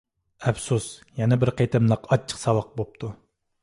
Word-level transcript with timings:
ئەپسۇس، 0.45 0.87
يەنە 1.21 1.39
بىر 1.45 1.53
قېتىملىق 1.61 2.13
ئاچچىق 2.13 2.45
ساۋاق 2.49 2.77
بوپتۇ. 2.83 3.17